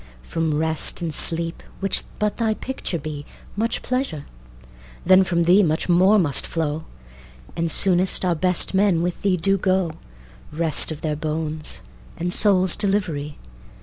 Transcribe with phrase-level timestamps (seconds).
[0.23, 3.23] From Rest and Sleep, which but thy picture be,
[3.55, 4.25] Much pleasure,
[5.05, 6.85] then from thee much more must flow;
[7.55, 9.91] And soonest our best men with thee do go
[10.51, 11.81] Rest of their bones
[12.17, 13.37] and souls' delivery!